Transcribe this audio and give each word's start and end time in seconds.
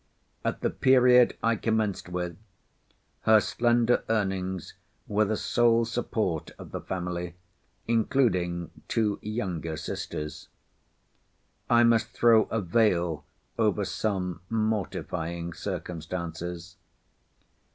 At 0.43 0.61
the 0.61 0.71
period 0.71 1.37
I 1.43 1.55
commenced 1.55 2.09
with, 2.09 2.35
her 3.25 3.39
slender 3.39 4.03
earnings 4.09 4.73
were 5.07 5.25
the 5.25 5.37
sole 5.37 5.85
support 5.85 6.49
of 6.57 6.71
the 6.71 6.81
family, 6.81 7.35
including 7.87 8.71
two 8.87 9.19
younger 9.21 9.77
sisters. 9.77 10.47
I 11.69 11.83
must 11.83 12.07
throw 12.07 12.45
a 12.45 12.61
veil 12.61 13.25
over 13.59 13.85
some 13.85 14.41
mortifying 14.49 15.53
circumstances. 15.53 16.77